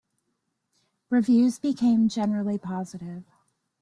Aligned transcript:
Reviews 1.11 1.59
became 1.59 2.09
generally 2.09 2.57
positive. 2.57 3.21